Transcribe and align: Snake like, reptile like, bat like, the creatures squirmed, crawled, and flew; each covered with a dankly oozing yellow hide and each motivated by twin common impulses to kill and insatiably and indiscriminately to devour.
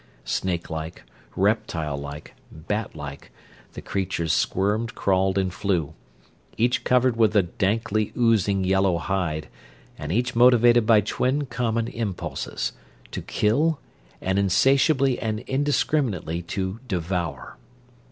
Snake 0.25 0.71
like, 0.71 1.03
reptile 1.35 1.95
like, 1.95 2.33
bat 2.51 2.95
like, 2.95 3.31
the 3.73 3.83
creatures 3.83 4.33
squirmed, 4.33 4.95
crawled, 4.95 5.37
and 5.37 5.53
flew; 5.53 5.93
each 6.57 6.83
covered 6.83 7.15
with 7.17 7.35
a 7.35 7.43
dankly 7.43 8.11
oozing 8.17 8.63
yellow 8.63 8.97
hide 8.97 9.47
and 9.99 10.11
each 10.11 10.35
motivated 10.35 10.87
by 10.87 11.01
twin 11.01 11.45
common 11.45 11.87
impulses 11.87 12.73
to 13.11 13.21
kill 13.21 13.79
and 14.21 14.39
insatiably 14.39 15.19
and 15.19 15.41
indiscriminately 15.41 16.41
to 16.41 16.79
devour. 16.87 17.57